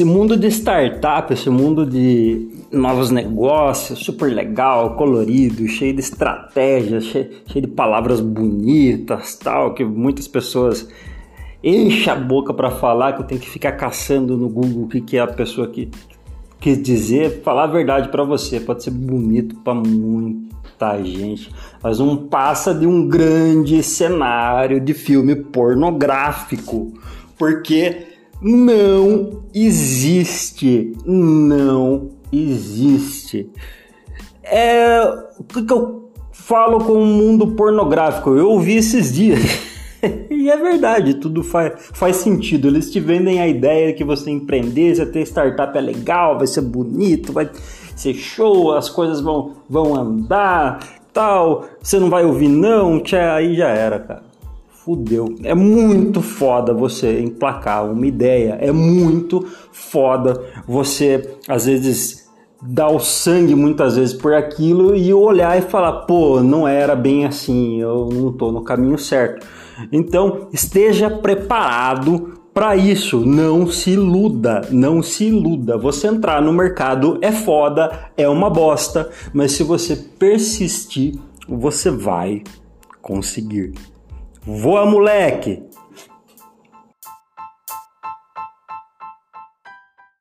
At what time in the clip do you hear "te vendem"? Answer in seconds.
42.90-43.40